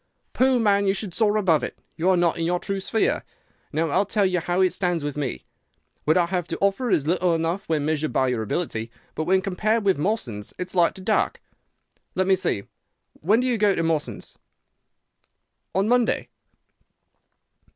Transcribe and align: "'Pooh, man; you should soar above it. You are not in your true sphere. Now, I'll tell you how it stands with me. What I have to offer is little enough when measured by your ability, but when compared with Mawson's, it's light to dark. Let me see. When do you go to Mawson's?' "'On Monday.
"'Pooh, 0.33 0.57
man; 0.57 0.87
you 0.87 0.95
should 0.95 1.13
soar 1.13 1.37
above 1.37 1.61
it. 1.61 1.77
You 1.95 2.09
are 2.09 2.17
not 2.17 2.35
in 2.39 2.43
your 2.43 2.57
true 2.59 2.79
sphere. 2.79 3.23
Now, 3.71 3.89
I'll 3.89 4.03
tell 4.07 4.25
you 4.25 4.39
how 4.39 4.59
it 4.61 4.73
stands 4.73 5.03
with 5.03 5.15
me. 5.15 5.45
What 6.05 6.17
I 6.17 6.25
have 6.25 6.47
to 6.47 6.57
offer 6.59 6.89
is 6.89 7.05
little 7.05 7.35
enough 7.35 7.69
when 7.69 7.85
measured 7.85 8.11
by 8.11 8.29
your 8.29 8.41
ability, 8.41 8.89
but 9.13 9.25
when 9.25 9.43
compared 9.43 9.85
with 9.85 9.99
Mawson's, 9.99 10.55
it's 10.57 10.73
light 10.73 10.95
to 10.95 11.01
dark. 11.01 11.39
Let 12.15 12.25
me 12.25 12.35
see. 12.35 12.63
When 13.19 13.41
do 13.41 13.45
you 13.45 13.59
go 13.59 13.75
to 13.75 13.83
Mawson's?' 13.83 14.39
"'On 15.75 15.87
Monday. 15.87 16.29